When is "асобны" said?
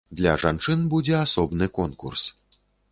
1.21-1.71